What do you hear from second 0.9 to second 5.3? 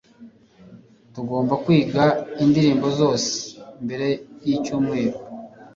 tugomba kwiga indirimbo zose mbere yicyumweru